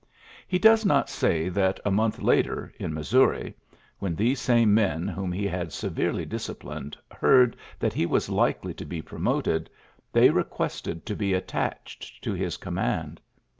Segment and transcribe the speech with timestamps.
[0.47, 3.53] He does not say that a month later, in Missouri,
[3.99, 8.85] when these same men whom he had severely disciplined heard that he was likely to
[8.87, 9.69] be promoted,
[10.11, 13.21] they requested to be attached to his com mand.